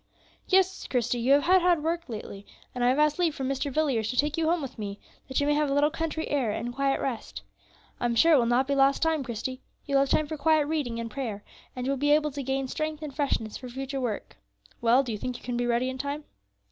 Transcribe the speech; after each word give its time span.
"Yes, 0.47 0.87
Christie; 0.87 1.19
you 1.19 1.33
have 1.33 1.43
had 1.43 1.61
hard 1.61 1.83
work 1.83 2.09
lately, 2.09 2.43
and 2.73 2.83
I 2.83 2.89
have 2.89 2.97
asked 2.97 3.19
leave 3.19 3.35
from 3.35 3.47
Mr. 3.47 3.71
Villiers 3.71 4.09
to 4.09 4.17
take 4.17 4.35
you 4.35 4.47
home 4.49 4.59
with 4.59 4.79
me, 4.79 4.99
that 5.27 5.39
you 5.39 5.45
may 5.45 5.53
have 5.53 5.69
a 5.69 5.73
little 5.75 5.91
country 5.91 6.27
air 6.29 6.49
and 6.49 6.73
quiet 6.73 6.99
rest. 6.99 7.43
I 7.99 8.05
am 8.05 8.15
sure 8.15 8.33
it 8.33 8.39
will 8.39 8.47
not 8.47 8.67
be 8.67 8.73
lost 8.73 9.03
time, 9.03 9.23
Christie; 9.23 9.61
you 9.85 9.93
will 9.93 10.01
have 10.01 10.09
time 10.09 10.25
for 10.25 10.37
quiet 10.37 10.65
reading 10.65 10.99
and 10.99 11.11
prayer, 11.11 11.43
and 11.75 11.85
you 11.85 11.91
will 11.91 11.97
be 11.97 12.13
able 12.15 12.31
to 12.31 12.41
gain 12.41 12.67
strength 12.67 13.03
and 13.03 13.15
freshness 13.15 13.57
for 13.57 13.69
future 13.69 14.01
work. 14.01 14.37
Well, 14.81 15.03
do 15.03 15.11
you 15.11 15.19
think 15.19 15.37
you 15.37 15.43
can 15.43 15.55
be 15.55 15.67
ready 15.67 15.87
in 15.87 15.99
time?" 15.99 16.23